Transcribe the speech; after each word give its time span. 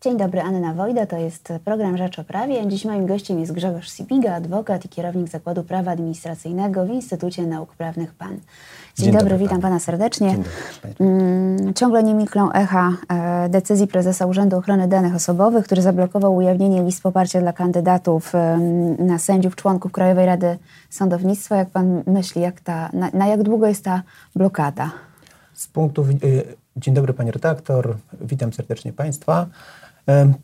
Dzień 0.00 0.16
dobry, 0.16 0.40
Anna 0.40 0.74
Wojda, 0.74 1.06
to 1.06 1.16
jest 1.16 1.52
program 1.64 1.96
Rzecz 1.96 2.18
o 2.18 2.24
Prawie. 2.24 2.68
Dziś 2.68 2.84
moim 2.84 3.06
gościem 3.06 3.40
jest 3.40 3.52
Grzegorz 3.52 3.90
Sipiga, 3.90 4.34
adwokat 4.34 4.84
i 4.84 4.88
kierownik 4.88 5.28
Zakładu 5.28 5.64
Prawa 5.64 5.90
Administracyjnego 5.90 6.86
w 6.86 6.90
Instytucie 6.90 7.46
Nauk 7.46 7.74
Prawnych 7.74 8.14
PAN. 8.14 8.28
Dzień, 8.30 8.40
Dzień 8.96 9.12
dobry, 9.12 9.30
dobry, 9.30 9.44
witam 9.44 9.60
Pana 9.60 9.80
serdecznie. 9.80 10.30
Dzień 10.30 10.44
dobry, 10.82 11.06
mm, 11.06 11.74
Ciągle 11.74 12.02
nie 12.02 12.14
milklą 12.14 12.52
echa 12.52 12.92
e, 13.08 13.48
decyzji 13.48 13.86
prezesa 13.86 14.26
Urzędu 14.26 14.56
Ochrony 14.56 14.88
Danych 14.88 15.14
Osobowych, 15.14 15.64
który 15.64 15.82
zablokował 15.82 16.36
ujawnienie 16.36 16.82
list 16.82 17.02
poparcia 17.02 17.40
dla 17.40 17.52
kandydatów 17.52 18.32
na 18.98 19.18
sędziów, 19.18 19.56
członków 19.56 19.92
Krajowej 19.92 20.26
Rady 20.26 20.58
Sądownictwa. 20.90 21.56
Jak 21.56 21.70
Pan 21.70 22.02
myśli, 22.06 22.42
jak 22.42 22.60
ta, 22.60 22.90
na, 22.92 23.10
na 23.12 23.26
jak 23.26 23.42
długo 23.42 23.66
jest 23.66 23.84
ta 23.84 24.02
blokada? 24.34 24.90
Z 25.54 25.66
punktu, 25.66 26.06
y, 26.24 26.44
dzień 26.76 26.94
dobry 26.94 27.14
Pani 27.14 27.30
redaktor, 27.30 27.96
witam 28.20 28.52
serdecznie 28.52 28.92
Państwa. 28.92 29.46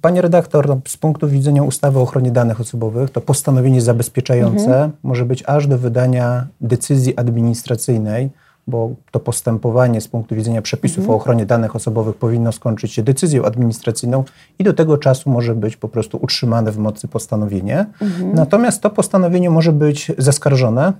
Panie 0.01 0.23
redaktor, 0.23 0.69
no, 0.69 0.81
z 0.89 0.97
punktu 0.97 1.29
widzenia 1.29 1.63
ustawy 1.63 1.99
o 1.99 2.03
ochronie 2.03 2.31
danych 2.31 2.61
osobowych, 2.61 3.11
to 3.11 3.21
postanowienie 3.21 3.81
zabezpieczające 3.81 4.65
mhm. 4.65 4.93
może 5.03 5.25
być 5.25 5.45
aż 5.47 5.67
do 5.67 5.79
wydania 5.79 6.47
decyzji 6.61 7.17
administracyjnej, 7.17 8.31
bo 8.67 8.91
to 9.11 9.21
postępowanie 9.21 10.01
z 10.01 10.09
punktu 10.09 10.35
widzenia 10.35 10.63
przepisów 10.63 10.99
mhm. 10.99 11.15
o 11.15 11.17
ochronie 11.17 11.47
danych 11.47 11.77
osobowych 11.77 12.17
powinno 12.17 12.53
skończyć 12.53 12.93
się 12.93 13.03
decyzją 13.03 13.45
administracyjną 13.45 14.25
i 14.59 14.65
do 14.65 14.73
tego 14.73 14.99
czasu 14.99 15.31
może 15.31 15.55
być 15.55 15.77
po 15.77 15.89
prostu 15.89 16.19
utrzymane 16.23 16.73
w 16.73 16.79
mocy 16.79 17.09
postanowienie. 17.09 17.87
Mhm. 18.01 18.35
Natomiast 18.35 18.83
to 18.83 18.91
postanowienie 18.91 19.51
może 19.51 19.73
być 19.73 20.13
zaskarżone 20.19 20.93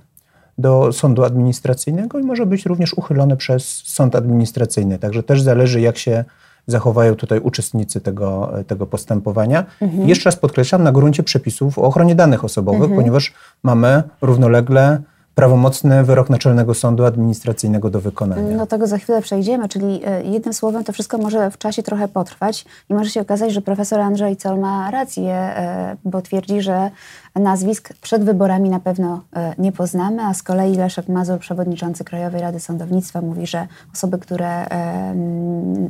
do 0.57 0.93
sądu 0.93 1.23
administracyjnego 1.23 2.19
i 2.19 2.23
może 2.23 2.45
być 2.45 2.65
również 2.65 2.93
uchylone 2.93 3.37
przez 3.37 3.83
sąd 3.85 4.15
administracyjny. 4.15 4.99
Także 4.99 5.23
też 5.23 5.41
zależy, 5.41 5.81
jak 5.81 5.97
się 5.97 6.25
zachowają 6.67 7.15
tutaj 7.15 7.39
uczestnicy 7.39 8.01
tego, 8.01 8.53
tego 8.67 8.87
postępowania. 8.87 9.65
Mhm. 9.81 10.09
Jeszcze 10.09 10.27
raz 10.27 10.35
podkreślam, 10.35 10.83
na 10.83 10.91
gruncie 10.91 11.23
przepisów 11.23 11.79
o 11.79 11.81
ochronie 11.81 12.15
danych 12.15 12.43
osobowych, 12.45 12.81
mhm. 12.81 12.99
ponieważ 12.99 13.33
mamy 13.63 14.03
równolegle 14.21 15.01
prawomocny 15.35 16.03
wyrok 16.03 16.29
Naczelnego 16.29 16.73
Sądu 16.73 17.05
Administracyjnego 17.05 17.89
do 17.89 18.01
wykonania. 18.01 18.57
No 18.57 18.67
tego 18.67 18.87
za 18.87 18.97
chwilę 18.97 19.21
przejdziemy, 19.21 19.69
czyli 19.69 20.01
e, 20.05 20.23
jednym 20.23 20.53
słowem 20.53 20.83
to 20.83 20.93
wszystko 20.93 21.17
może 21.17 21.51
w 21.51 21.57
czasie 21.57 21.83
trochę 21.83 22.07
potrwać 22.07 22.65
i 22.89 22.93
może 22.93 23.09
się 23.09 23.21
okazać, 23.21 23.53
że 23.53 23.61
profesor 23.61 23.99
Andrzej 23.99 24.37
Col 24.37 24.59
ma 24.59 24.91
rację, 24.91 25.33
e, 25.33 25.95
bo 26.05 26.21
twierdzi, 26.21 26.61
że 26.61 26.91
nazwisk 27.35 27.93
przed 28.01 28.23
wyborami 28.23 28.69
na 28.69 28.79
pewno 28.79 29.21
e, 29.35 29.53
nie 29.57 29.71
poznamy, 29.71 30.23
a 30.23 30.33
z 30.33 30.43
kolei 30.43 30.75
Leszek 30.75 31.09
Mazur, 31.09 31.39
przewodniczący 31.39 32.03
Krajowej 32.03 32.41
Rady 32.41 32.59
Sądownictwa 32.59 33.21
mówi, 33.21 33.47
że 33.47 33.67
osoby, 33.93 34.17
które 34.17 34.65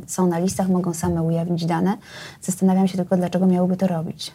są 0.06 0.26
na 0.26 0.38
listach 0.38 0.68
mogą 0.68 0.94
same 0.94 1.22
ujawnić 1.22 1.66
dane. 1.66 1.96
Zastanawiam 2.40 2.88
się 2.88 2.96
tylko, 2.96 3.16
dlaczego 3.16 3.46
miałyby 3.46 3.76
to 3.76 3.86
robić. 3.86 4.32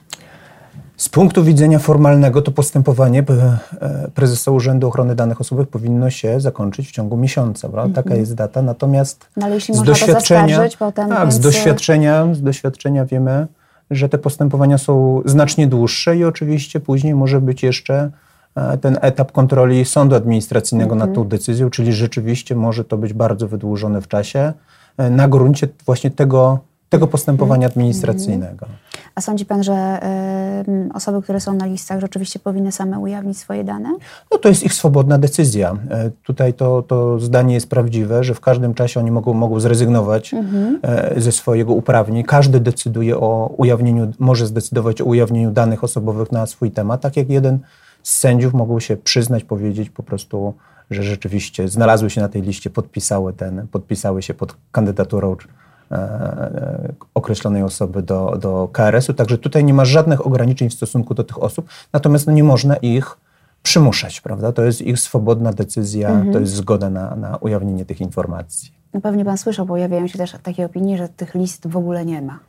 Z 0.99 1.09
punktu 1.09 1.43
widzenia 1.43 1.79
formalnego 1.79 2.41
to 2.41 2.51
postępowanie 2.51 3.19
e, 3.19 3.57
prezesa 4.15 4.51
Urzędu 4.51 4.87
Ochrony 4.87 5.15
Danych 5.15 5.41
Osobowych 5.41 5.69
powinno 5.69 6.09
się 6.09 6.39
zakończyć 6.39 6.87
w 6.87 6.91
ciągu 6.91 7.17
miesiąca. 7.17 7.67
Mm 7.67 7.87
-hmm. 7.87 7.93
Taka 7.93 8.15
jest 8.15 8.35
data. 8.35 8.61
Natomiast 8.61 9.27
no, 9.37 9.45
ale 9.45 9.55
jeśli 9.55 9.75
z 9.75 9.83
doświadczenia, 9.83 10.61
potem, 10.79 11.09
tak, 11.09 11.21
więc... 11.21 11.33
z 11.33 11.39
doświadczenia, 11.39 12.33
z 12.33 12.41
doświadczenia 12.41 13.05
wiemy, 13.05 13.47
że 13.91 14.09
te 14.09 14.17
postępowania 14.17 14.77
są 14.77 15.21
znacznie 15.25 15.67
dłuższe 15.67 16.17
i 16.17 16.23
oczywiście 16.23 16.79
później 16.79 17.15
może 17.15 17.41
być 17.41 17.63
jeszcze 17.63 18.11
e, 18.55 18.77
ten 18.77 18.97
etap 19.01 19.31
kontroli 19.31 19.85
sądu 19.85 20.15
administracyjnego 20.15 20.95
nad 20.95 21.13
tą 21.13 21.23
decyzją, 21.23 21.69
czyli 21.69 21.93
rzeczywiście 21.93 22.55
może 22.55 22.85
to 22.85 22.97
być 22.97 23.13
bardzo 23.13 23.47
wydłużone 23.47 24.01
w 24.01 24.07
czasie 24.07 24.53
e, 24.97 25.09
na 25.09 25.27
gruncie 25.27 25.67
właśnie 25.85 26.11
tego 26.11 26.59
tego 26.89 27.07
postępowania 27.07 27.67
mhm. 27.67 27.71
administracyjnego. 27.71 28.65
A 29.15 29.21
sądzi 29.21 29.45
Pan, 29.45 29.63
że 29.63 29.99
osoby, 30.93 31.21
które 31.21 31.39
są 31.39 31.53
na 31.53 31.65
listach, 31.65 31.99
rzeczywiście 31.99 32.39
powinny 32.39 32.71
same 32.71 32.99
ujawnić 32.99 33.37
swoje 33.37 33.63
dane? 33.63 33.89
No 34.31 34.37
to 34.37 34.49
jest 34.49 34.63
ich 34.63 34.73
swobodna 34.73 35.17
decyzja. 35.17 35.77
E, 35.89 36.11
tutaj 36.23 36.53
to, 36.53 36.81
to 36.81 37.19
zdanie 37.19 37.53
jest 37.53 37.69
prawdziwe, 37.69 38.23
że 38.23 38.33
w 38.33 38.39
każdym 38.39 38.73
czasie 38.73 38.99
oni 38.99 39.11
mogą, 39.11 39.33
mogą 39.33 39.59
zrezygnować 39.59 40.33
mhm. 40.33 40.79
e, 40.83 41.21
ze 41.21 41.31
swojego 41.31 41.73
uprawnień. 41.73 42.23
Każdy 42.23 42.59
decyduje 42.59 43.17
o 43.17 43.53
ujawnieniu, 43.57 44.11
może 44.19 44.47
zdecydować 44.47 45.01
o 45.01 45.05
ujawnieniu 45.05 45.51
danych 45.51 45.83
osobowych 45.83 46.31
na 46.31 46.45
swój 46.45 46.71
temat, 46.71 47.01
tak 47.01 47.17
jak 47.17 47.29
jeden 47.29 47.59
z 48.03 48.17
sędziów 48.17 48.53
mogą 48.53 48.79
się 48.79 48.97
przyznać, 48.97 49.43
powiedzieć 49.43 49.89
po 49.89 50.03
prostu, 50.03 50.53
że 50.91 51.03
rzeczywiście 51.03 51.67
znalazły 51.67 52.09
się 52.09 52.21
na 52.21 52.29
tej 52.29 52.41
liście, 52.41 52.69
podpisały, 52.69 53.33
ten, 53.33 53.67
podpisały 53.67 54.21
się 54.21 54.33
pod 54.33 54.55
kandydaturą 54.71 55.35
określonej 57.13 57.63
osoby 57.63 58.01
do, 58.01 58.37
do 58.41 58.69
KRS-u. 58.71 59.13
Także 59.13 59.37
tutaj 59.37 59.63
nie 59.63 59.73
ma 59.73 59.85
żadnych 59.85 60.27
ograniczeń 60.27 60.69
w 60.69 60.73
stosunku 60.73 61.13
do 61.13 61.23
tych 61.23 61.43
osób, 61.43 61.69
natomiast 61.93 62.27
no 62.27 62.33
nie 62.33 62.43
można 62.43 62.75
ich 62.75 63.17
przymuszać, 63.63 64.21
prawda? 64.21 64.51
To 64.51 64.63
jest 64.63 64.81
ich 64.81 64.99
swobodna 64.99 65.53
decyzja, 65.53 66.09
mhm. 66.09 66.33
to 66.33 66.39
jest 66.39 66.53
zgoda 66.53 66.89
na, 66.89 67.15
na 67.15 67.37
ujawnienie 67.37 67.85
tych 67.85 68.01
informacji. 68.01 68.71
No 68.93 69.01
pewnie 69.01 69.25
pan 69.25 69.37
słyszał, 69.37 69.65
pojawiają 69.65 70.07
się 70.07 70.17
też 70.17 70.35
takie 70.43 70.65
opinie, 70.65 70.97
że 70.97 71.09
tych 71.09 71.35
list 71.35 71.67
w 71.67 71.77
ogóle 71.77 72.05
nie 72.05 72.21
ma. 72.21 72.39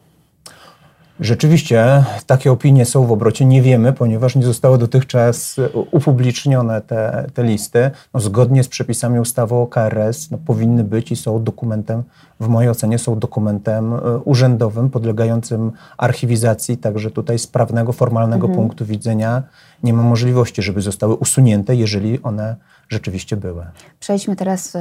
Rzeczywiście 1.20 2.04
takie 2.26 2.52
opinie 2.52 2.84
są 2.84 3.06
w 3.06 3.12
obrocie. 3.12 3.44
Nie 3.44 3.62
wiemy, 3.62 3.92
ponieważ 3.92 4.36
nie 4.36 4.42
zostały 4.42 4.78
dotychczas 4.78 5.56
upublicznione 5.90 6.80
te, 6.80 7.26
te 7.34 7.44
listy. 7.44 7.90
No, 8.14 8.20
zgodnie 8.20 8.64
z 8.64 8.68
przepisami 8.68 9.20
ustawy 9.20 9.54
o 9.54 9.66
KRS 9.66 10.30
no, 10.30 10.38
powinny 10.38 10.84
być 10.84 11.12
i 11.12 11.16
są 11.16 11.44
dokumentem, 11.44 12.02
w 12.40 12.48
mojej 12.48 12.70
ocenie 12.70 12.98
są 12.98 13.18
dokumentem 13.18 13.94
e, 13.94 13.98
urzędowym 14.18 14.90
podlegającym 14.90 15.72
archiwizacji, 15.98 16.76
także 16.76 17.10
tutaj 17.10 17.38
z 17.38 17.46
prawnego, 17.46 17.92
formalnego 17.92 18.46
mhm. 18.46 18.56
punktu 18.56 18.86
widzenia 18.86 19.42
nie 19.82 19.92
ma 19.92 20.02
możliwości, 20.02 20.62
żeby 20.62 20.80
zostały 20.80 21.14
usunięte, 21.14 21.76
jeżeli 21.76 22.22
one 22.22 22.56
rzeczywiście 22.88 23.36
były. 23.36 23.66
Przejdźmy 24.00 24.36
teraz 24.36 24.76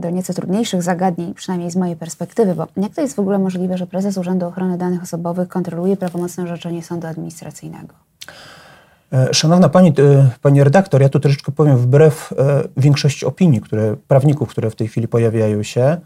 do 0.00 0.10
nieco 0.10 0.34
trudniejszych 0.34 0.82
zagadnień, 0.82 1.34
przynajmniej 1.34 1.70
z 1.70 1.76
mojej 1.76 1.96
perspektywy, 1.96 2.54
bo 2.54 2.66
jak 2.76 2.94
to 2.94 3.00
jest 3.00 3.16
w 3.16 3.18
ogóle 3.18 3.38
możliwe, 3.38 3.78
że 3.78 3.86
prezes 3.86 4.16
Urzędu 4.16 4.46
Ochrony 4.46 4.78
Danych 4.78 5.02
Osobowych 5.02 5.48
kontroluje 5.48 5.96
prawomocne 5.96 6.44
orzeczenie 6.44 6.82
sądu 6.82 7.06
administracyjnego? 7.06 7.94
E, 9.12 9.34
szanowna 9.34 9.68
pani, 9.68 9.88
e, 9.88 10.30
pani 10.42 10.64
redaktor, 10.64 11.02
ja 11.02 11.08
tu 11.08 11.20
troszeczkę 11.20 11.52
powiem 11.52 11.76
wbrew 11.76 12.34
większości 12.76 13.26
opinii, 13.26 13.60
które, 13.60 13.96
prawników, 14.08 14.48
które 14.48 14.70
w 14.70 14.76
tej 14.76 14.88
chwili 14.88 15.08
pojawiają 15.08 15.62
się. 15.62 15.96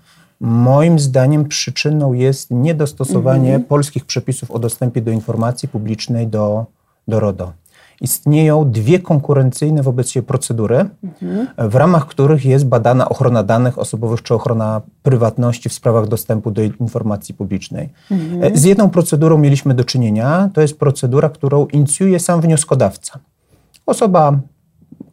Moim 0.44 0.98
zdaniem 0.98 1.44
przyczyną 1.44 2.12
jest 2.12 2.50
niedostosowanie 2.50 3.48
mhm. 3.48 3.64
polskich 3.64 4.04
przepisów 4.04 4.50
o 4.50 4.58
dostępie 4.58 5.02
do 5.02 5.10
informacji 5.10 5.68
publicznej 5.68 6.26
do, 6.26 6.66
do 7.08 7.20
RODO 7.20 7.52
istnieją 8.00 8.70
dwie 8.70 8.98
konkurencyjne 8.98 9.82
wobec 9.82 10.10
siebie 10.10 10.26
procedury, 10.26 10.88
mhm. 11.04 11.70
w 11.70 11.74
ramach 11.74 12.06
których 12.06 12.44
jest 12.44 12.66
badana 12.66 13.08
ochrona 13.08 13.42
danych 13.42 13.78
osobowych 13.78 14.22
czy 14.22 14.34
ochrona 14.34 14.80
prywatności 15.02 15.68
w 15.68 15.72
sprawach 15.72 16.08
dostępu 16.08 16.50
do 16.50 16.62
informacji 16.62 17.34
publicznej. 17.34 17.88
Mhm. 18.10 18.56
Z 18.56 18.64
jedną 18.64 18.90
procedurą 18.90 19.38
mieliśmy 19.38 19.74
do 19.74 19.84
czynienia, 19.84 20.50
to 20.54 20.60
jest 20.60 20.78
procedura, 20.78 21.28
którą 21.28 21.66
inicjuje 21.66 22.20
sam 22.20 22.40
wnioskodawca. 22.40 23.18
Osoba 23.86 24.40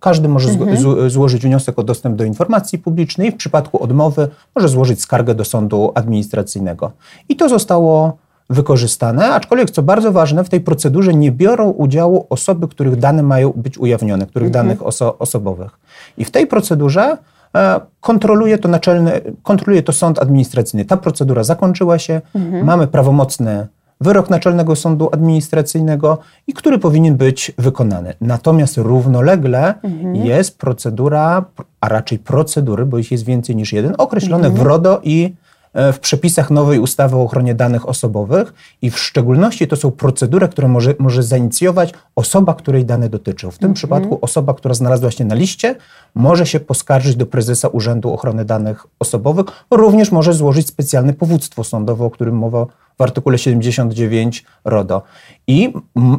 każdy 0.02 0.28
może 0.28 0.50
mhm. 0.50 1.10
złożyć 1.10 1.42
wniosek 1.42 1.80
o 1.80 1.84
dostęp 1.84 2.16
do 2.16 2.24
informacji 2.24 2.80
publicznej 2.80 3.30
i 3.30 3.32
w 3.32 3.36
przypadku 3.36 3.84
odmowy 3.84 4.28
może 4.56 4.68
złożyć 4.68 5.02
skargę 5.02 5.36
do 5.36 5.46
sądu 5.46 5.92
administracyjnego. 5.96 6.92
I 7.30 7.36
to 7.36 7.50
zostało 7.50 8.18
wykorzystane, 8.50 9.30
aczkolwiek 9.30 9.72
co 9.72 9.84
bardzo 9.84 10.12
ważne, 10.12 10.44
w 10.44 10.50
tej 10.50 10.62
procedurze 10.62 11.14
nie 11.14 11.32
biorą 11.32 11.70
udziału 11.70 12.26
osoby, 12.30 12.68
których 12.68 12.96
dane 12.96 13.24
mają 13.24 13.54
być 13.56 13.78
ujawnione, 13.78 14.26
których 14.26 14.48
mhm. 14.48 14.68
danych 14.68 14.86
oso 14.86 15.18
osobowych. 15.18 15.80
I 16.18 16.26
w 16.26 16.32
tej 16.32 16.48
procedurze 16.48 17.18
e, 17.56 17.82
kontroluje 18.02 18.58
to 18.58 18.70
naczelny, 18.70 19.22
kontroluje 19.44 19.84
to 19.84 19.94
sąd 19.94 20.20
administracyjny. 20.20 20.86
Ta 20.86 20.98
procedura 20.98 21.44
zakończyła 21.44 22.00
się, 22.00 22.22
mhm. 22.36 22.66
mamy 22.66 22.88
prawomocny 22.88 23.68
wyrok 24.02 24.30
Naczelnego 24.30 24.76
Sądu 24.76 25.10
Administracyjnego 25.12 26.18
i 26.48 26.54
który 26.54 26.80
powinien 26.80 27.16
być 27.16 27.52
wykonany. 27.58 28.14
Natomiast 28.22 28.78
równolegle 28.78 29.82
mhm. 29.82 30.16
jest 30.16 30.58
procedura, 30.58 31.46
a 31.82 31.90
raczej 31.90 32.20
procedury, 32.20 32.86
bo 32.86 32.98
ich 32.98 33.12
jest 33.12 33.26
więcej 33.26 33.56
niż 33.56 33.74
jeden, 33.74 33.96
określone 33.98 34.48
mhm. 34.48 34.64
w 34.64 34.68
RODO 34.68 35.00
i 35.04 35.34
E, 35.74 35.94
w 35.94 36.00
przepisach 36.00 36.52
nowej 36.52 36.80
ustawy 36.80 37.16
o 37.16 37.22
ochronie 37.22 37.56
danych 37.56 37.90
osobowych 37.90 38.54
i 38.82 38.92
w 38.92 39.00
szczególności 39.00 39.68
to 39.68 39.76
są 39.76 39.92
procedury, 39.92 40.48
które 40.48 40.68
może, 40.68 40.96
może 41.00 41.24
zainicjować 41.24 41.94
osoba, 42.16 42.54
której 42.54 42.86
dane 42.86 43.10
dotyczą. 43.10 43.52
W 43.52 43.58
tym 43.58 43.66
mm 43.66 43.74
-hmm. 43.74 43.78
przypadku 43.78 44.20
osoba, 44.22 44.54
która 44.54 44.74
znalazła 44.74 45.12
się 45.12 45.26
na 45.26 45.36
liście, 45.36 45.76
może 46.16 46.46
się 46.46 46.60
poskarżyć 46.60 47.16
do 47.16 47.26
prezesa 47.26 47.68
Urzędu 47.68 48.14
Ochrony 48.14 48.46
Danych 48.46 48.88
Osobowych, 49.00 49.46
również 49.72 50.12
może 50.12 50.34
złożyć 50.34 50.68
specjalne 50.68 51.14
powództwo 51.14 51.64
sądowe, 51.64 52.06
o 52.06 52.10
którym 52.10 52.38
mowa 52.38 52.66
w 53.02 53.04
artykule 53.04 53.38
79 53.38 54.46
RODO. 54.66 55.02
I 55.48 55.74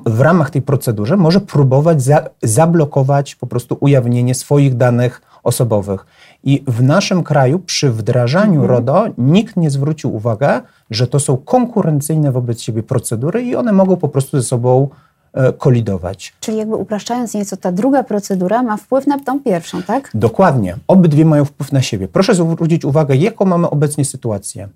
w 0.07 0.21
ramach 0.21 0.51
tej 0.51 0.63
procedury 0.63 1.17
może 1.17 1.41
próbować 1.41 2.03
za, 2.03 2.29
zablokować 2.43 3.35
po 3.35 3.47
prostu 3.47 3.77
ujawnienie 3.81 4.35
swoich 4.35 4.77
danych 4.77 5.23
osobowych. 5.43 6.07
I 6.45 6.65
w 6.67 6.83
naszym 6.83 7.23
kraju 7.23 7.59
przy 7.59 7.91
wdrażaniu 7.91 8.61
mhm. 8.61 8.71
RODO 8.71 9.05
nikt 9.19 9.57
nie 9.57 9.71
zwrócił 9.71 10.15
uwagi, 10.15 10.47
że 10.91 11.07
to 11.07 11.21
są 11.21 11.37
konkurencyjne 11.37 12.33
wobec 12.33 12.61
siebie 12.61 12.83
procedury 12.83 13.43
i 13.43 13.57
one 13.57 13.73
mogą 13.73 13.97
po 13.97 14.09
prostu 14.09 14.41
ze 14.41 14.47
sobą 14.47 14.89
e, 15.33 15.53
kolidować. 15.53 16.35
Czyli 16.41 16.57
jakby 16.59 16.77
upraszczając 16.77 17.35
nieco, 17.35 17.57
ta 17.57 17.73
druga 17.73 18.03
procedura 18.03 18.63
ma 18.63 18.77
wpływ 18.77 19.07
na 19.07 19.19
tą 19.19 19.41
pierwszą, 19.41 19.83
tak? 19.83 20.11
Dokładnie. 20.15 20.77
Obydwie 20.89 21.25
mają 21.25 21.45
wpływ 21.45 21.73
na 21.73 21.83
siebie. 21.83 22.09
Proszę 22.09 22.35
zwrócić 22.35 22.85
uwagę, 22.85 23.17
jaką 23.17 23.45
mamy 23.45 23.71
obecnie 23.71 24.05
sytuację. 24.05 24.69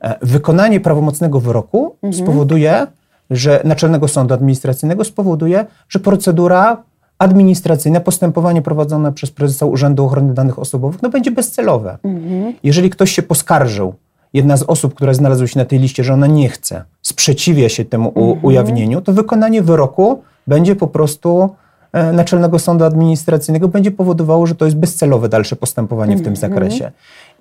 E, 0.00 0.18
wykonanie 0.22 0.80
prawomocnego 0.80 1.40
wyroku 1.40 1.96
mhm. 2.02 2.12
spowoduje, 2.12 2.86
że 3.30 3.60
Naczelnego 3.64 4.08
Sądu 4.08 4.34
Administracyjnego 4.34 5.04
spowoduje, 5.04 5.66
że 5.88 5.98
procedura 5.98 6.82
administracyjne, 7.18 8.00
postępowanie 8.00 8.62
prowadzone 8.62 9.12
przez 9.12 9.30
prezesa 9.30 9.66
Urzędu 9.66 10.04
Ochrony 10.04 10.34
Danych 10.34 10.58
Osobowych 10.58 11.02
no, 11.02 11.08
będzie 11.08 11.30
bezcelowe. 11.30 11.98
Mhm. 12.04 12.54
Jeżeli 12.62 12.90
ktoś 12.90 13.10
się 13.10 13.22
poskarżył, 13.22 13.94
jedna 14.32 14.56
z 14.56 14.62
osób, 14.62 14.94
która 14.94 15.14
znalazła 15.14 15.46
się 15.46 15.58
na 15.58 15.64
tej 15.64 15.78
liście, 15.78 16.04
że 16.04 16.14
ona 16.14 16.26
nie 16.26 16.48
chce, 16.48 16.84
sprzeciwia 17.02 17.68
się 17.68 17.84
temu 17.84 18.08
mhm. 18.08 18.44
ujawnieniu, 18.44 19.00
to 19.00 19.12
wykonanie 19.12 19.62
wyroku 19.62 20.22
będzie 20.46 20.76
po 20.76 20.86
prostu 20.86 21.54
e, 21.92 22.12
Naczelnego 22.12 22.58
Sądu 22.58 22.84
Administracyjnego 22.84 23.68
będzie 23.68 23.90
powodowało, 23.90 24.46
że 24.46 24.54
to 24.54 24.64
jest 24.64 24.76
bezcelowe 24.76 25.28
dalsze 25.28 25.56
postępowanie 25.56 26.16
w 26.16 26.22
tym 26.22 26.32
mhm. 26.32 26.36
zakresie. 26.36 26.92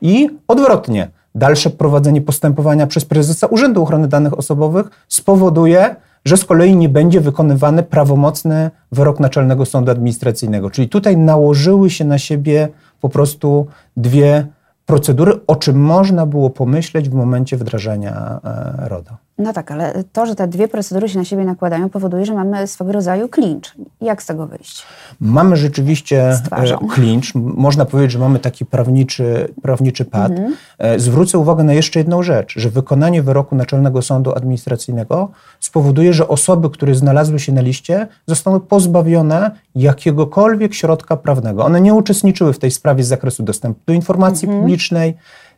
I 0.01 0.29
odwrotnie, 0.47 1.07
dalsze 1.35 1.69
prowadzenie 1.69 2.21
postępowania 2.21 2.87
przez 2.87 3.05
prezesa 3.05 3.47
Urzędu 3.47 3.83
Ochrony 3.83 4.07
Danych 4.07 4.39
Osobowych 4.39 5.05
spowoduje, 5.07 5.95
że 6.25 6.37
z 6.37 6.45
kolei 6.45 6.75
nie 6.75 6.89
będzie 6.89 7.21
wykonywany 7.21 7.83
prawomocny 7.83 8.71
wyrok 8.91 9.19
Naczelnego 9.19 9.65
Sądu 9.65 9.91
Administracyjnego. 9.91 10.69
Czyli 10.69 10.89
tutaj 10.89 11.17
nałożyły 11.17 11.89
się 11.89 12.05
na 12.05 12.17
siebie 12.17 12.67
po 13.01 13.09
prostu 13.09 13.67
dwie 13.97 14.47
procedury, 14.85 15.33
o 15.47 15.55
czym 15.55 15.79
można 15.79 16.25
było 16.25 16.49
pomyśleć 16.49 17.09
w 17.09 17.13
momencie 17.13 17.57
wdrażania 17.57 18.39
e, 18.43 18.89
RODO. 18.89 19.24
No 19.37 19.53
tak, 19.53 19.71
ale 19.71 20.03
to, 20.13 20.25
że 20.25 20.35
te 20.35 20.47
dwie 20.47 20.67
procedury 20.67 21.09
się 21.09 21.19
na 21.19 21.25
siebie 21.25 21.45
nakładają, 21.45 21.89
powoduje, 21.89 22.25
że 22.25 22.33
mamy 22.33 22.67
swego 22.67 22.91
rodzaju 22.91 23.29
klincz. 23.29 23.75
Jak 24.01 24.23
z 24.23 24.25
tego 24.25 24.47
wyjść? 24.47 24.83
Mamy 25.19 25.57
rzeczywiście 25.57 26.39
klincz. 26.89 27.35
Można 27.35 27.85
powiedzieć, 27.85 28.11
że 28.11 28.19
mamy 28.19 28.39
taki 28.39 28.65
prawniczy, 28.65 29.53
prawniczy 29.61 30.05
pad. 30.05 30.31
Mhm. 30.31 30.55
E, 30.77 30.99
zwrócę 30.99 31.37
uwagę 31.37 31.63
na 31.63 31.73
jeszcze 31.73 31.99
jedną 31.99 32.23
rzecz, 32.23 32.53
że 32.59 32.69
wykonanie 32.69 33.23
wyroku 33.23 33.55
Naczelnego 33.55 34.01
Sądu 34.01 34.33
Administracyjnego 34.33 35.29
spowoduje, 35.59 36.13
że 36.13 36.27
osoby, 36.27 36.69
które 36.69 36.95
znalazły 36.95 37.39
się 37.39 37.51
na 37.51 37.61
liście, 37.61 38.07
zostaną 38.27 38.59
pozbawione 38.59 39.51
jakiegokolwiek 39.75 40.73
środka 40.73 41.17
prawnego. 41.17 41.65
One 41.65 41.81
nie 41.81 41.93
uczestniczyły 41.93 42.53
w 42.53 42.59
tej 42.59 42.71
sprawie 42.71 43.03
z 43.03 43.07
zakresu 43.07 43.43
dostępu 43.43 43.79
do 43.87 43.93
informacji 43.93 44.45
mhm. 44.45 44.63
publicznej. 44.63 45.17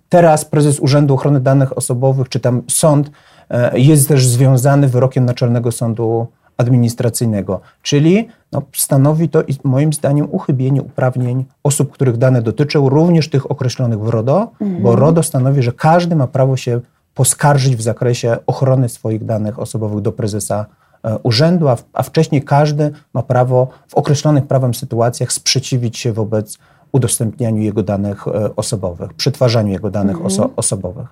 Teraz 0.10 0.46
prezes 0.46 0.80
Urzędu 0.80 1.14
Ochrony 1.14 1.40
Danych 1.40 1.78
Osobowych, 1.78 2.30
czy 2.30 2.40
tam 2.40 2.64
sąd, 2.68 3.12
E, 3.12 3.37
jest 3.74 4.08
też 4.08 4.28
związany 4.28 4.88
wyrokiem 4.88 5.26
Naczelnego 5.26 5.72
Sądu 5.72 6.28
Administracyjnego, 6.58 7.62
czyli 7.82 8.28
no, 8.52 8.62
stanowi 8.76 9.30
to 9.30 9.44
moim 9.64 9.94
zdaniem 9.94 10.28
uchybienie 10.32 10.82
uprawnień 10.82 11.46
osób, 11.64 11.92
których 11.92 12.18
dane 12.18 12.42
dotyczą, 12.42 12.90
również 12.90 13.30
tych 13.30 13.52
określonych 13.52 14.00
w 14.00 14.10
RODO, 14.10 14.52
mhm. 14.62 14.84
bo 14.84 14.96
RODO 14.96 15.24
stanowi, 15.24 15.64
że 15.64 15.72
każdy 15.72 16.16
ma 16.16 16.28
prawo 16.28 16.58
się 16.58 16.80
poskarżyć 17.14 17.76
w 17.76 17.82
zakresie 17.82 18.38
ochrony 18.48 18.90
swoich 18.90 19.26
danych 19.26 19.60
osobowych 19.60 20.02
do 20.02 20.12
prezesa 20.12 20.66
e, 21.04 21.18
urzędu, 21.18 21.68
a, 21.68 21.78
a 21.94 22.04
wcześniej 22.04 22.44
każdy 22.44 22.92
ma 23.14 23.24
prawo 23.24 23.68
w 23.88 23.96
określonych 23.96 24.48
prawem 24.48 24.74
sytuacjach 24.74 25.32
sprzeciwić 25.32 25.98
się 25.98 26.14
wobec 26.14 26.58
udostępnianiu 26.92 27.62
jego 27.62 27.84
danych 27.84 28.28
e, 28.28 28.56
osobowych, 28.56 29.14
przetwarzaniu 29.14 29.72
jego 29.72 29.90
danych 29.90 30.16
mhm. 30.16 30.26
oso 30.28 30.50
osobowych. 30.56 31.08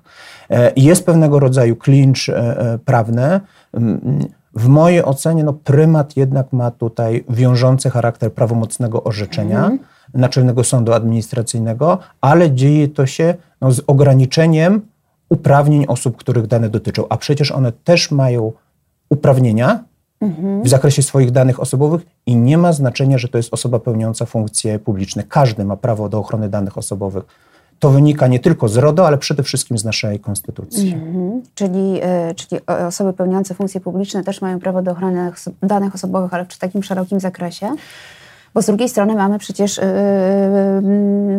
E, 0.49 0.71
jest 0.75 1.05
pewnego 1.05 1.39
rodzaju 1.39 1.75
klincz 1.75 2.29
e, 2.29 2.79
prawny. 2.85 3.39
W 4.53 4.67
mojej 4.67 5.03
ocenie 5.03 5.43
no, 5.43 5.53
prymat 5.53 6.17
jednak 6.17 6.53
ma 6.53 6.71
tutaj 6.71 7.23
wiążący 7.29 7.89
charakter 7.89 8.33
prawomocnego 8.33 9.03
orzeczenia 9.03 9.57
mhm. 9.57 9.79
Naczelnego 10.13 10.63
Sądu 10.63 10.93
Administracyjnego, 10.93 11.99
ale 12.21 12.51
dzieje 12.51 12.87
to 12.87 13.05
się 13.05 13.35
no, 13.61 13.71
z 13.71 13.81
ograniczeniem 13.87 14.81
uprawnień 15.29 15.85
osób, 15.87 16.17
których 16.17 16.47
dane 16.47 16.69
dotyczą, 16.69 17.05
a 17.09 17.17
przecież 17.17 17.51
one 17.51 17.71
też 17.71 18.11
mają 18.11 18.53
uprawnienia, 19.09 19.83
w 20.63 20.69
zakresie 20.69 21.03
swoich 21.03 21.31
danych 21.31 21.59
osobowych 21.59 22.01
i 22.25 22.35
nie 22.35 22.57
ma 22.57 22.73
znaczenia, 22.73 23.17
że 23.17 23.27
to 23.27 23.37
jest 23.37 23.53
osoba 23.53 23.79
pełniąca 23.79 24.25
funkcje 24.25 24.79
publiczne. 24.79 25.23
Każdy 25.23 25.65
ma 25.65 25.77
prawo 25.77 26.09
do 26.09 26.19
ochrony 26.19 26.49
danych 26.49 26.77
osobowych. 26.77 27.23
To 27.79 27.89
wynika 27.89 28.27
nie 28.27 28.39
tylko 28.39 28.67
z 28.67 28.77
RODO, 28.77 29.07
ale 29.07 29.17
przede 29.17 29.43
wszystkim 29.43 29.77
z 29.77 29.85
naszej 29.85 30.19
konstytucji. 30.19 30.93
Mhm. 30.93 31.41
Czyli, 31.55 32.01
y, 32.31 32.35
czyli 32.35 32.61
osoby 32.87 33.13
pełniące 33.13 33.53
funkcje 33.53 33.81
publiczne 33.81 34.23
też 34.23 34.41
mają 34.41 34.59
prawo 34.59 34.81
do 34.81 34.91
ochrony 34.91 35.31
danych 35.63 35.95
osobowych, 35.95 36.33
ale 36.33 36.45
w 36.45 36.57
takim 36.57 36.83
szerokim 36.83 37.19
zakresie? 37.19 37.75
Bo 38.55 38.61
z 38.61 38.65
drugiej 38.65 38.89
strony 38.89 39.15
mamy 39.15 39.39
przecież 39.39 39.77
yy, 39.77 39.83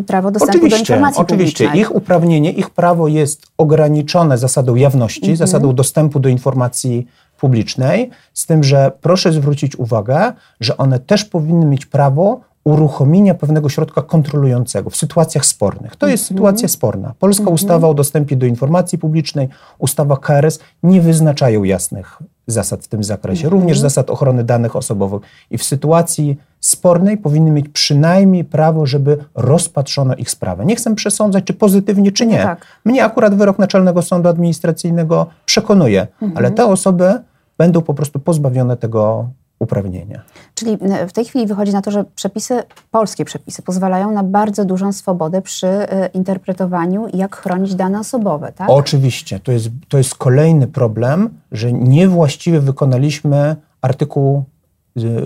prawo 0.06 0.31
dostępu 0.31 0.56
oczywiście, 0.56 0.77
do 0.77 0.81
informacji 0.81 1.23
Oczywiście, 1.23 1.65
publicznej. 1.65 1.81
ich 1.81 1.94
uprawnienie, 1.94 2.53
ich 2.53 2.71
prawo 2.71 3.09
jest 3.09 3.47
ograniczone 3.59 4.38
zasadą 4.38 4.75
jawności, 4.75 5.21
mhm. 5.21 5.37
zasadą 5.37 5.75
dostępu 5.75 6.21
do 6.21 6.29
informacji 6.29 7.06
publicznej, 7.37 8.11
z 8.35 8.47
tym, 8.47 8.65
że 8.65 8.93
proszę 9.00 9.33
zwrócić 9.33 9.77
uwagę, 9.77 10.33
że 10.61 10.77
one 10.77 10.99
też 10.99 11.25
powinny 11.25 11.67
mieć 11.67 11.87
prawo 11.87 12.41
uruchomienia 12.65 13.35
pewnego 13.35 13.69
środka 13.69 14.03
kontrolującego 14.03 14.91
w 14.91 14.97
sytuacjach 14.97 15.47
spornych. 15.47 15.97
To 15.97 16.06
jest 16.06 16.23
mm 16.23 16.25
-hmm. 16.25 16.37
sytuacja 16.37 16.69
sporna. 16.69 17.15
Polska 17.19 17.43
mm 17.43 17.53
-hmm. 17.53 17.55
ustawa 17.55 17.88
o 17.88 17.94
dostępie 17.94 18.37
do 18.37 18.47
informacji 18.47 18.99
publicznej, 18.99 19.49
ustawa 19.79 20.17
KRS 20.17 20.59
nie 20.83 21.00
wyznaczają 21.00 21.65
jasnych 21.65 22.19
zasad 22.46 22.84
w 22.84 22.88
tym 22.88 23.04
zakresie, 23.04 23.48
-hmm. 23.48 23.50
również 23.50 23.78
zasad 23.78 24.10
ochrony 24.10 24.44
danych 24.44 24.76
osobowych. 24.76 25.22
I 25.50 25.58
w 25.58 25.64
sytuacji 25.64 26.37
spornej 26.60 27.19
powinny 27.19 27.50
mieć 27.50 27.69
przynajmniej 27.69 28.44
prawo, 28.44 28.87
żeby 28.87 29.19
rozpatrzono 29.34 30.14
ich 30.14 30.31
sprawę. 30.31 30.66
Nie 30.66 30.76
chcę 30.76 30.94
przesądzać, 30.94 31.44
czy 31.44 31.54
pozytywnie, 31.54 32.12
czy 32.12 32.26
nie. 32.26 32.38
No 32.38 32.44
tak. 32.44 32.66
Mnie 32.84 33.04
akurat 33.04 33.34
wyrok 33.34 33.58
Naczelnego 33.58 34.02
Sądu 34.02 34.28
Administracyjnego 34.28 35.26
przekonuje, 35.44 36.06
mhm. 36.22 36.32
ale 36.37 36.50
te 36.50 36.66
osoby 36.66 37.14
będą 37.58 37.82
po 37.82 37.94
prostu 37.94 38.19
pozbawione 38.19 38.76
tego 38.76 39.28
uprawnienia. 39.58 40.23
Czyli 40.55 40.79
w 41.08 41.12
tej 41.12 41.25
chwili 41.25 41.47
wychodzi 41.47 41.73
na 41.73 41.82
to, 41.82 41.91
że 41.91 42.05
przepisy, 42.14 42.62
polskie 42.91 43.25
przepisy 43.25 43.62
pozwalają 43.62 44.11
na 44.11 44.23
bardzo 44.23 44.64
dużą 44.64 44.93
swobodę 44.93 45.43
przy 45.43 45.67
e, 45.67 46.06
interpretowaniu, 46.06 47.06
jak 47.14 47.37
chronić 47.37 47.75
dane 47.75 48.00
osobowe, 48.00 48.53
tak? 48.53 48.70
Oczywiście. 48.70 49.41
To 49.41 49.53
jest, 49.53 49.69
to 49.88 49.99
jest 49.99 50.14
kolejny 50.14 50.67
problem, 50.67 51.31
że 51.53 51.73
niewłaściwie 51.73 52.61
wykonaliśmy 52.61 53.57
artykuł 53.83 54.45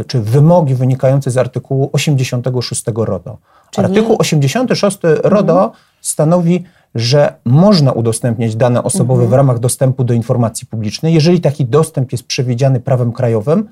czy 0.06 0.20
wymogi 0.20 0.74
wynikające 0.74 1.30
z 1.30 1.36
artykułu 1.36 1.90
86 1.92 2.84
RODO. 2.96 3.38
Czyli... 3.70 3.86
Artykuł 3.86 4.16
86 4.18 4.98
RODO 5.22 5.52
mhm. 5.52 5.70
stanowi, 6.00 6.64
że 6.94 7.34
można 7.44 7.92
udostępniać 7.92 8.56
dane 8.56 8.82
osobowe 8.82 9.22
mhm. 9.22 9.30
w 9.30 9.32
ramach 9.32 9.58
dostępu 9.58 10.04
do 10.04 10.14
informacji 10.14 10.66
publicznej, 10.66 11.14
jeżeli 11.14 11.40
taki 11.40 11.64
dostęp 11.64 12.12
jest 12.12 12.24
przewidziany 12.24 12.80
prawem 12.80 13.12
krajowym, 13.12 13.68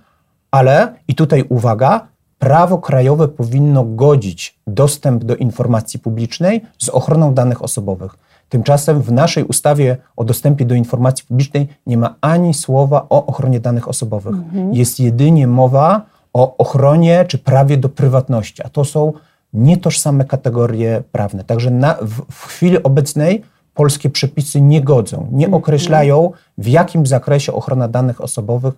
ale 0.51 0.95
i 1.09 1.15
tutaj 1.15 1.45
uwaga, 1.49 2.09
prawo 2.39 2.79
krajowe 2.79 3.29
powinno 3.29 3.85
godzić 3.85 4.59
dostęp 4.67 5.25
do 5.25 5.37
informacji 5.37 6.01
publicznej 6.01 6.61
z 6.79 6.89
ochroną 6.89 7.35
danych 7.35 7.63
osobowych. 7.63 8.19
Tymczasem 8.49 9.03
w 9.03 9.13
naszej 9.13 9.45
ustawie 9.45 9.97
o 10.17 10.25
dostępie 10.25 10.65
do 10.65 10.75
informacji 10.75 11.25
publicznej 11.29 11.69
nie 11.87 11.99
ma 11.99 12.15
ani 12.21 12.55
słowa 12.55 13.07
o 13.11 13.27
ochronie 13.27 13.61
danych 13.61 13.89
osobowych. 13.89 14.35
Mhm. 14.35 14.75
Jest 14.75 15.01
jedynie 15.01 15.47
mowa 15.47 16.03
o 16.33 16.57
ochronie 16.57 17.25
czy 17.29 17.39
prawie 17.39 17.77
do 17.77 17.89
prywatności, 17.89 18.63
a 18.63 18.69
to 18.69 18.85
są 18.85 19.13
nietożsame 19.53 20.25
kategorie 20.25 21.03
prawne. 21.13 21.45
Także 21.45 21.71
na, 21.71 21.95
w, 21.95 22.33
w 22.33 22.47
chwili 22.47 22.83
obecnej 22.83 23.43
polskie 23.75 24.11
przepisy 24.11 24.61
nie 24.61 24.81
godzą, 24.81 25.29
nie 25.33 25.47
mhm. 25.47 25.55
określają, 25.63 26.31
w 26.59 26.67
jakim 26.67 27.07
zakresie 27.07 27.53
ochrona 27.53 27.89
danych 27.89 28.21
osobowych 28.21 28.75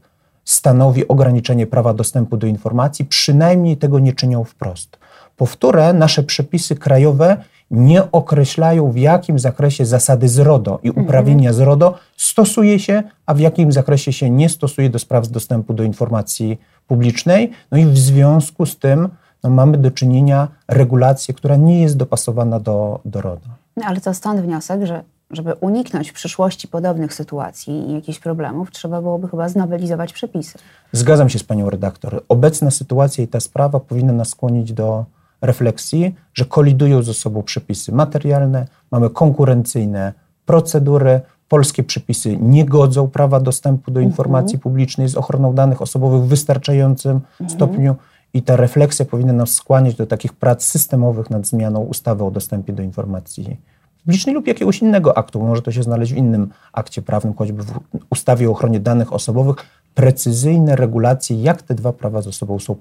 stanowi 0.50 1.08
ograniczenie 1.08 1.66
prawa 1.66 1.94
dostępu 1.94 2.36
do 2.36 2.46
informacji, 2.46 3.04
przynajmniej 3.04 3.76
tego 3.76 3.98
nie 3.98 4.12
czynią 4.12 4.44
wprost. 4.44 4.98
Powtórę, 5.36 5.92
nasze 5.92 6.22
przepisy 6.22 6.76
krajowe 6.76 7.36
nie 7.70 8.12
określają, 8.12 8.90
w 8.92 8.96
jakim 8.96 9.38
zakresie 9.38 9.86
zasady 9.86 10.28
z 10.28 10.38
RODO 10.38 10.78
i 10.82 10.88
mhm. 10.88 11.06
uprawnienia 11.06 11.52
z 11.52 11.60
RODO 11.60 11.98
stosuje 12.16 12.78
się, 12.78 13.02
a 13.26 13.34
w 13.34 13.40
jakim 13.40 13.72
zakresie 13.72 14.12
się 14.12 14.30
nie 14.30 14.48
stosuje 14.48 14.90
do 14.90 14.98
spraw 14.98 15.24
z 15.24 15.30
dostępu 15.30 15.74
do 15.74 15.82
informacji 15.82 16.60
publicznej. 16.86 17.50
No 17.70 17.78
i 17.78 17.86
w 17.86 17.98
związku 17.98 18.66
z 18.66 18.78
tym 18.78 19.08
no, 19.42 19.50
mamy 19.50 19.78
do 19.78 19.90
czynienia 19.90 20.48
regulację, 20.68 21.34
która 21.34 21.56
nie 21.56 21.82
jest 21.82 21.96
dopasowana 21.96 22.60
do, 22.60 23.00
do 23.04 23.20
RODO. 23.20 23.48
No, 23.76 23.84
ale 23.86 24.00
to 24.00 24.14
stąd 24.14 24.40
wniosek, 24.40 24.86
że 24.86 25.02
żeby 25.30 25.54
uniknąć 25.54 26.10
w 26.10 26.12
przyszłości 26.12 26.68
podobnych 26.68 27.14
sytuacji 27.14 27.90
i 27.90 27.94
jakichś 27.94 28.18
problemów, 28.18 28.70
trzeba 28.70 29.02
byłoby 29.02 29.28
chyba 29.28 29.48
znowelizować 29.48 30.12
przepisy. 30.12 30.58
Zgadzam 30.92 31.28
się 31.28 31.38
z 31.38 31.44
panią 31.44 31.70
redaktor. 31.70 32.22
Obecna 32.28 32.70
sytuacja 32.70 33.24
i 33.24 33.28
ta 33.28 33.40
sprawa 33.40 33.80
powinna 33.80 34.12
nas 34.12 34.28
skłonić 34.28 34.72
do 34.72 35.04
refleksji, 35.40 36.14
że 36.34 36.44
kolidują 36.44 37.02
ze 37.02 37.14
sobą 37.14 37.42
przepisy 37.42 37.92
materialne, 37.92 38.66
mamy 38.90 39.10
konkurencyjne 39.10 40.12
procedury, 40.46 41.20
polskie 41.48 41.82
przepisy 41.82 42.36
nie 42.36 42.64
godzą 42.64 43.08
prawa 43.08 43.40
dostępu 43.40 43.90
do 43.90 44.00
informacji 44.00 44.54
mhm. 44.54 44.60
publicznej 44.60 45.08
z 45.08 45.16
ochroną 45.16 45.54
danych 45.54 45.82
osobowych 45.82 46.22
w 46.22 46.28
wystarczającym 46.28 47.12
mhm. 47.12 47.50
stopniu 47.50 47.96
i 48.34 48.42
ta 48.42 48.56
refleksja 48.56 49.04
powinna 49.04 49.32
nas 49.32 49.50
skłaniać 49.50 49.94
do 49.94 50.06
takich 50.06 50.32
prac 50.32 50.64
systemowych 50.64 51.30
nad 51.30 51.46
zmianą 51.46 51.80
ustawy 51.80 52.24
o 52.24 52.30
dostępie 52.30 52.72
do 52.72 52.82
informacji 52.82 53.60
publicznej 54.04 54.34
lub 54.34 54.46
jakiegoś 54.46 54.78
innego 54.78 55.18
aktu. 55.18 55.40
Może 55.40 55.62
to 55.62 55.72
się 55.72 55.82
znaleźć 55.82 56.12
w 56.12 56.16
innym 56.16 56.50
akcie 56.72 57.02
prawnym, 57.02 57.34
choćby 57.34 57.62
w 57.62 57.78
ustawie 58.10 58.48
o 58.48 58.52
ochronie 58.52 58.80
danych 58.80 59.12
osobowych, 59.12 59.56
precyzyjne 59.94 60.76
regulacje, 60.76 61.42
jak 61.42 61.62
te 61.62 61.74
dwa 61.74 61.92
prawa 61.92 62.22
ze 62.22 62.32
sobą 62.32 62.58
są 62.58 62.76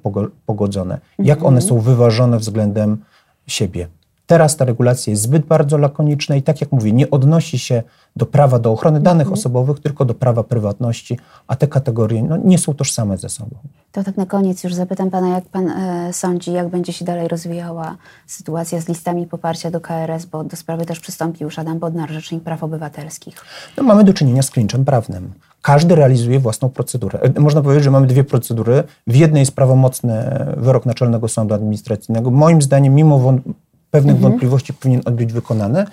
pogodzone, 0.45 0.99
jak 1.19 1.43
one 1.43 1.61
są 1.61 1.79
wyważone 1.79 2.39
względem 2.39 2.97
siebie. 3.47 3.87
Teraz 4.29 4.57
ta 4.57 4.65
regulacja 4.65 5.11
jest 5.11 5.23
zbyt 5.23 5.45
bardzo 5.45 5.77
lakoniczna 5.77 6.35
i 6.35 6.41
tak 6.41 6.61
jak 6.61 6.71
mówię, 6.71 6.91
nie 6.91 7.09
odnosi 7.09 7.59
się 7.59 7.83
do 8.15 8.25
prawa 8.25 8.59
do 8.59 8.71
ochrony 8.71 8.99
danych 8.99 9.27
mhm. 9.27 9.33
osobowych, 9.33 9.79
tylko 9.79 10.05
do 10.05 10.13
prawa 10.13 10.43
prywatności, 10.43 11.19
a 11.47 11.55
te 11.55 11.67
kategorie 11.67 12.23
no, 12.23 12.37
nie 12.37 12.57
są 12.57 12.73
tożsame 12.73 13.17
ze 13.17 13.29
sobą. 13.29 13.55
To 13.91 14.03
tak 14.03 14.17
na 14.17 14.25
koniec 14.25 14.63
już 14.63 14.73
zapytam 14.73 15.09
Pana, 15.09 15.29
jak 15.29 15.45
Pan 15.45 15.69
e, 15.69 16.13
sądzi, 16.13 16.51
jak 16.51 16.69
będzie 16.69 16.93
się 16.93 17.05
dalej 17.05 17.27
rozwijała 17.27 17.95
sytuacja 18.27 18.81
z 18.81 18.87
listami 18.87 19.27
poparcia 19.27 19.71
do 19.71 19.81
KRS, 19.81 20.25
bo 20.25 20.43
do 20.43 20.55
sprawy 20.55 20.85
też 20.85 20.99
przystąpił 20.99 21.45
już 21.45 21.59
Adam 21.59 21.79
Bodnar, 21.79 22.09
Rzecznik 22.09 22.43
Praw 22.43 22.63
Obywatelskich. 22.63 23.35
No, 23.77 23.83
mamy 23.83 24.03
do 24.03 24.13
czynienia 24.13 24.41
z 24.41 24.51
klinczem 24.51 24.85
prawnym. 24.85 25.33
Każdy 25.61 25.95
realizuje 25.95 26.39
własną 26.39 26.69
procedurę. 26.69 27.19
E, 27.21 27.39
można 27.39 27.61
powiedzieć, 27.61 27.83
że 27.83 27.91
mamy 27.91 28.07
dwie 28.07 28.23
procedury. 28.23 28.83
W 29.07 29.15
jednej 29.15 29.39
jest 29.39 29.55
prawomocny 29.55 30.45
wyrok 30.57 30.85
Naczelnego 30.85 31.27
Sądu 31.27 31.53
Administracyjnego. 31.53 32.31
Moim 32.31 32.61
zdaniem, 32.61 32.95
mimo 32.95 33.19
pewnych 33.91 34.15
mhm. 34.15 34.31
wątpliwości 34.31 34.73
powinien 34.73 35.01
być 35.11 35.33
wykonany. 35.33 35.85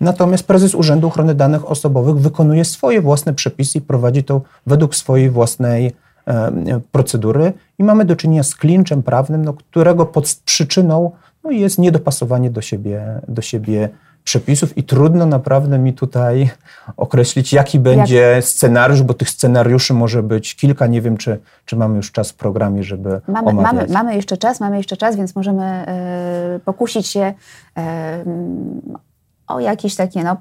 Natomiast 0.00 0.46
prezes 0.46 0.74
Urzędu 0.74 1.06
Ochrony 1.06 1.34
Danych 1.34 1.70
Osobowych 1.70 2.16
wykonuje 2.16 2.64
swoje 2.64 3.00
własne 3.00 3.34
przepisy 3.34 3.78
i 3.78 3.80
prowadzi 3.80 4.24
to 4.24 4.42
według 4.66 4.94
swojej 4.94 5.30
własnej 5.30 5.92
e, 6.26 6.80
procedury 6.92 7.52
i 7.78 7.84
mamy 7.84 8.04
do 8.04 8.16
czynienia 8.16 8.42
z 8.42 8.54
klinczem 8.54 9.02
prawnym, 9.02 9.44
no, 9.44 9.52
którego 9.52 10.06
pod 10.06 10.36
przyczyną 10.44 11.10
no, 11.44 11.50
jest 11.50 11.78
niedopasowanie 11.78 12.50
do 12.50 12.60
siebie, 12.60 13.20
do 13.28 13.42
siebie 13.42 13.88
przepisów 14.24 14.78
i 14.78 14.82
trudno 14.82 15.26
naprawdę 15.26 15.78
mi 15.78 15.92
tutaj 15.92 16.50
określić, 16.96 17.52
jaki 17.52 17.78
będzie 17.78 18.16
Jak? 18.16 18.44
scenariusz, 18.44 19.02
bo 19.02 19.14
tych 19.14 19.30
scenariuszy 19.30 19.94
może 19.94 20.22
być 20.22 20.56
kilka. 20.56 20.86
Nie 20.86 21.00
wiem, 21.00 21.16
czy, 21.16 21.40
czy 21.64 21.76
mamy 21.76 21.96
już 21.96 22.12
czas 22.12 22.30
w 22.30 22.34
programie, 22.34 22.84
żeby 22.84 23.20
mamy, 23.28 23.48
omawiać. 23.48 23.72
Mamy, 23.72 23.92
mamy 23.92 24.16
jeszcze 24.16 24.36
czas, 24.36 24.60
mamy 24.60 24.76
jeszcze 24.76 24.96
czas, 24.96 25.16
więc 25.16 25.34
możemy 25.34 25.86
y, 26.56 26.60
pokusić 26.60 27.06
się 27.06 27.34
y, 27.78 27.82
o 29.46 29.60
jakieś 29.60 29.96
takie 29.96 30.24
no, 30.24 30.36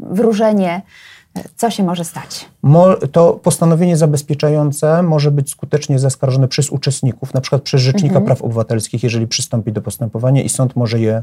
wróżenie, 0.00 0.82
co 1.56 1.70
się 1.70 1.82
może 1.82 2.04
stać? 2.04 2.48
To 3.12 3.32
postanowienie 3.32 3.96
zabezpieczające 3.96 5.02
może 5.02 5.30
być 5.30 5.50
skutecznie 5.50 5.98
zaskarżone 5.98 6.48
przez 6.48 6.70
uczestników, 6.70 7.34
na 7.34 7.40
przykład 7.40 7.62
przez 7.62 7.82
Rzecznika 7.82 8.06
mhm. 8.06 8.24
Praw 8.24 8.42
Obywatelskich, 8.42 9.02
jeżeli 9.02 9.26
przystąpi 9.26 9.72
do 9.72 9.82
postępowania 9.82 10.42
i 10.42 10.48
sąd 10.48 10.76
może 10.76 11.00
je 11.00 11.12
E, 11.16 11.22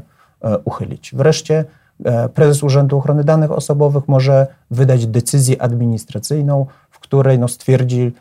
uchylić. 0.64 1.12
Wreszcie 1.14 1.64
e, 2.04 2.28
prezes 2.28 2.62
Urzędu 2.62 2.98
Ochrony 2.98 3.24
Danych 3.24 3.52
Osobowych 3.52 4.08
może 4.08 4.46
wydać 4.70 5.06
decyzję 5.06 5.62
administracyjną, 5.62 6.66
w 6.90 6.98
której 6.98 7.38
no 7.38 7.48
stwierdzi, 7.48 8.12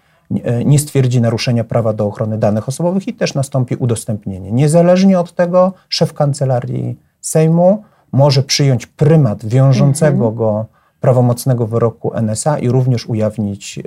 e, 0.43 0.65
nie 0.65 0.79
stwierdzi 0.79 1.21
naruszenia 1.21 1.63
prawa 1.63 1.93
do 1.93 2.07
ochrony 2.07 2.37
danych 2.37 2.67
osobowych 2.69 3.07
i 3.07 3.13
też 3.13 3.33
nastąpi 3.33 3.75
udostępnienie. 3.75 4.51
Niezależnie 4.51 5.19
od 5.19 5.33
tego 5.35 5.73
szef 5.89 6.13
kancelarii 6.13 6.99
Sejmu 7.21 7.83
może 8.11 8.43
przyjąć 8.43 8.87
prymat 8.87 9.45
wiążącego 9.45 10.27
mhm. 10.27 10.35
go 10.35 10.65
prawomocnego 10.99 11.67
wyroku 11.67 12.11
NSA 12.21 12.59
i 12.59 12.69
również 12.69 13.05
ujawnić 13.05 13.79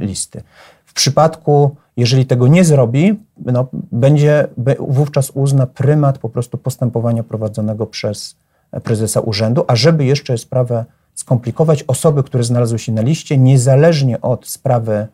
listy. 0.00 0.42
W 0.84 0.92
przypadku 0.92 1.76
jeżeli 1.96 2.26
tego 2.26 2.48
nie 2.48 2.64
zrobi, 2.64 3.23
no, 3.52 3.66
będzie 3.92 4.48
wówczas 4.78 5.30
uzna 5.34 5.66
prymat 5.66 6.18
po 6.18 6.28
prostu 6.28 6.58
postępowania 6.58 7.22
prowadzonego 7.22 7.86
przez 7.86 8.36
prezesa 8.82 9.20
urzędu, 9.20 9.64
a 9.66 9.76
żeby 9.76 10.04
jeszcze 10.04 10.38
sprawę 10.38 10.84
skomplikować, 11.14 11.84
osoby, 11.86 12.22
które 12.22 12.44
znalazły 12.44 12.78
się 12.78 12.92
na 12.92 13.02
liście, 13.02 13.38
niezależnie 13.38 14.20
od 14.20 14.46
sprawy 14.46 15.06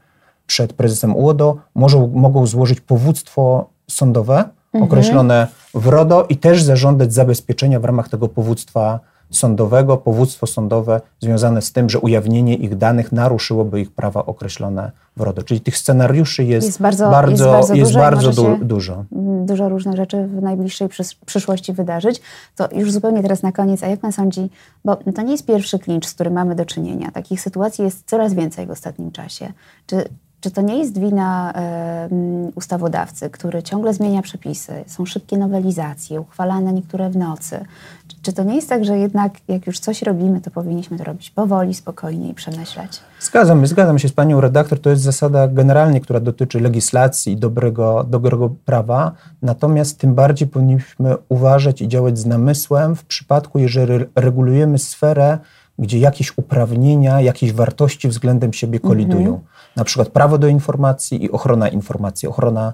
przed 0.46 0.72
prezesem 0.72 1.16
UODO, 1.16 1.56
może, 1.74 2.10
mogą 2.14 2.46
złożyć 2.46 2.80
powództwo 2.80 3.70
sądowe 3.90 4.44
mhm. 4.74 4.84
określone 4.84 5.46
w 5.74 5.86
RODO 5.86 6.26
i 6.28 6.36
też 6.36 6.62
zażądać 6.62 7.12
zabezpieczenia 7.12 7.80
w 7.80 7.84
ramach 7.84 8.08
tego 8.08 8.28
powództwa 8.28 9.00
sądowego, 9.30 9.96
powództwo 9.96 10.46
sądowe 10.46 11.00
związane 11.20 11.62
z 11.62 11.72
tym, 11.72 11.90
że 11.90 11.98
ujawnienie 11.98 12.54
ich 12.54 12.76
danych 12.76 13.12
naruszyłoby 13.12 13.80
ich 13.80 13.92
prawa 13.92 14.26
określone 14.26 14.92
w 15.16 15.20
RODO. 15.20 15.42
Czyli 15.42 15.60
tych 15.60 15.76
scenariuszy 15.76 16.44
jest, 16.44 16.66
jest 16.66 16.82
bardzo, 16.82 17.10
bardzo, 17.10 17.30
jest 17.30 17.44
bardzo, 17.44 17.74
jest 17.74 17.90
dużo, 17.90 18.00
bardzo 18.00 18.32
du 18.32 18.64
dużo. 18.64 19.04
Dużo 19.44 19.68
różnych 19.68 19.96
rzeczy 19.96 20.26
w 20.26 20.42
najbliższej 20.42 20.88
przyszłości 21.26 21.72
wydarzyć. 21.72 22.20
To 22.56 22.68
już 22.72 22.92
zupełnie 22.92 23.22
teraz 23.22 23.42
na 23.42 23.52
koniec, 23.52 23.82
a 23.82 23.86
jak 23.86 24.00
pan 24.00 24.12
sądzi, 24.12 24.50
bo 24.84 24.96
to 24.96 25.22
nie 25.22 25.32
jest 25.32 25.46
pierwszy 25.46 25.78
klincz, 25.78 26.06
z 26.06 26.14
którym 26.14 26.32
mamy 26.32 26.54
do 26.54 26.64
czynienia. 26.64 27.10
Takich 27.10 27.40
sytuacji 27.40 27.84
jest 27.84 28.08
coraz 28.10 28.34
więcej 28.34 28.66
w 28.66 28.70
ostatnim 28.70 29.12
czasie. 29.12 29.52
Czy 29.86 30.04
czy 30.40 30.50
to 30.50 30.62
nie 30.62 30.78
jest 30.78 30.98
wina 30.98 31.52
y, 31.52 32.52
ustawodawcy, 32.54 33.30
który 33.30 33.62
ciągle 33.62 33.94
zmienia 33.94 34.22
przepisy, 34.22 34.72
są 34.86 35.06
szybkie 35.06 35.38
nowelizacje, 35.38 36.20
uchwalane 36.20 36.72
niektóre 36.72 37.10
w 37.10 37.16
nocy? 37.16 37.64
Czy, 38.08 38.16
czy, 38.22 38.32
to 38.32 38.42
nie 38.42 38.56
jest 38.56 38.68
tak, 38.68 38.84
że 38.84 38.98
jednak 38.98 39.32
jak 39.48 39.66
już 39.66 39.78
coś 39.78 40.02
robimy, 40.02 40.40
to 40.40 40.50
powinniśmy 40.50 40.98
to 40.98 41.04
robić 41.04 41.30
powoli, 41.30 41.74
spokojnie 41.74 42.28
i 42.28 42.34
przemyśleć? 42.34 43.00
Zgadzam, 43.20 43.66
zgadzam 43.66 43.98
się 43.98 44.08
z 44.08 44.12
panią 44.12 44.40
redaktor. 44.40 44.80
To 44.80 44.90
jest 44.90 45.02
zasada 45.02 45.48
generalnie, 45.48 46.00
która 46.00 46.20
dotyczy 46.20 46.60
legislacji 46.60 47.32
i 47.32 47.36
dobrego, 47.36 48.04
dobrego 48.04 48.50
prawa. 48.64 49.12
Natomiast 49.42 49.98
tym 49.98 50.14
bardziej 50.14 50.48
powinniśmy 50.48 51.16
uważać 51.28 51.82
i 51.82 51.88
działać 51.88 52.18
z 52.18 52.26
namysłem 52.26 52.96
w 52.96 53.04
przypadku, 53.04 53.58
jeżeli 53.58 54.04
regulujemy 54.14 54.78
sferę, 54.78 55.38
gdzie 55.80 55.98
jakieś 55.98 56.38
uprawnienia, 56.38 57.20
jakieś 57.20 57.52
wartości 57.52 58.08
względem 58.08 58.52
siebie 58.52 58.80
kolidują. 58.80 59.28
Mhm. 59.28 59.40
Na 59.76 59.84
przykład 59.84 60.08
prawo 60.08 60.38
do 60.38 60.46
informacji 60.46 61.24
i 61.24 61.30
ochrona 61.30 61.68
informacji, 61.68 62.28
ochrona 62.28 62.72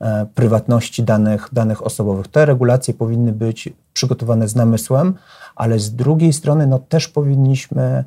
e, 0.00 0.26
prywatności 0.34 1.02
danych, 1.02 1.48
danych 1.52 1.86
osobowych. 1.86 2.28
Te 2.28 2.46
regulacje 2.46 2.94
powinny 2.94 3.32
być 3.32 3.68
przygotowane 3.92 4.48
z 4.48 4.56
namysłem, 4.56 5.14
ale 5.56 5.78
z 5.78 5.94
drugiej 5.94 6.32
strony 6.32 6.66
no, 6.66 6.78
też 6.78 7.08
powinniśmy 7.08 8.04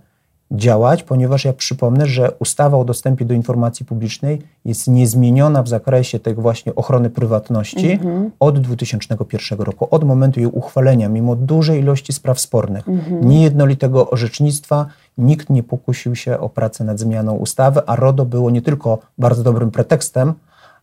działać, 0.51 1.03
ponieważ 1.03 1.45
ja 1.45 1.53
przypomnę, 1.53 2.05
że 2.05 2.31
ustawa 2.39 2.77
o 2.77 2.85
dostępie 2.85 3.25
do 3.25 3.33
informacji 3.33 3.85
publicznej 3.85 4.41
jest 4.65 4.87
niezmieniona 4.87 5.63
w 5.63 5.67
zakresie 5.67 6.19
tej 6.19 6.35
właśnie 6.35 6.75
ochrony 6.75 7.09
prywatności 7.09 7.99
-hmm. 7.99 8.29
od 8.39 8.59
2001 8.59 9.59
roku, 9.59 9.87
od 9.91 10.03
momentu 10.03 10.39
jej 10.39 10.49
uchwalenia, 10.49 11.09
mimo 11.09 11.35
dużej 11.35 11.79
ilości 11.79 12.13
spraw 12.13 12.39
spornych, 12.39 12.85
-hmm. 12.85 13.25
niejednolitego 13.25 14.09
orzecznictwa, 14.09 14.85
nikt 15.17 15.49
nie 15.49 15.63
pokusił 15.63 16.15
się 16.15 16.39
o 16.39 16.49
pracę 16.49 16.83
nad 16.83 16.99
zmianą 16.99 17.35
ustawy, 17.35 17.81
a 17.85 17.95
RODO 17.95 18.25
było 18.25 18.49
nie 18.49 18.61
tylko 18.61 18.99
bardzo 19.17 19.43
dobrym 19.43 19.71
pretekstem, 19.71 20.33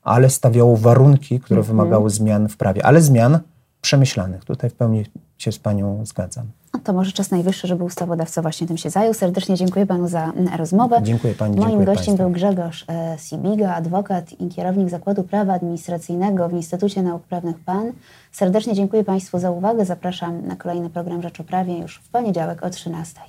ale 0.03 0.31
stawiało 0.31 0.77
warunki, 0.77 1.41
które 1.41 1.61
-hmm. 1.61 1.65
wymagały 1.65 2.11
zmian 2.11 2.49
w 2.49 2.57
prawie, 2.57 2.87
ale 2.87 3.03
zmian 3.03 3.39
przemyślanych. 3.81 4.45
Tutaj 4.45 4.71
w 4.71 4.75
pełni 4.75 5.05
się 5.47 5.53
z 5.53 5.59
Panią 5.59 6.07
zgadzam. 6.07 6.47
No 6.75 6.81
to 6.85 6.93
może 6.93 7.13
czas 7.13 7.31
najwyższy, 7.31 7.67
żeby 7.67 7.85
ustawodawca 7.85 8.43
właśnie 8.43 8.67
tym 8.67 8.77
się 8.77 8.91
zajął. 8.91 9.15
Serdecznie 9.15 9.55
dziękuję 9.55 9.87
Panu 9.87 10.09
za 10.09 10.25
mm, 10.25 10.55
rozmowę. 10.57 11.01
Dziękuję 11.03 11.35
Pani. 11.35 11.57
Moim 11.57 11.71
dziękuję 11.71 11.87
gościem 11.87 12.17
był 12.17 12.31
Grzegorz 12.31 12.85
e, 12.89 13.17
Sibiga, 13.19 13.75
adwokat 13.75 14.41
i 14.41 14.49
kierownik 14.49 14.91
Zakładu 14.91 15.23
Prawa 15.23 15.55
Administracyjnego 15.55 16.49
w 16.49 16.53
Instytucie 16.53 17.03
Nauk 17.03 17.23
Prawnych 17.23 17.61
PAN. 17.61 17.93
Serdecznie 18.33 18.75
dziękuję 18.75 19.05
Państwu 19.05 19.39
za 19.39 19.51
uwagę. 19.51 19.85
Zapraszam 19.85 20.47
na 20.47 20.57
kolejny 20.57 20.91
program 20.91 21.23
Rzecz 21.23 21.41
o 21.41 21.45
Prawie 21.45 21.79
już 21.79 21.99
w 21.99 22.09
poniedziałek 22.09 22.63
o 22.63 22.71
13. 22.71 23.21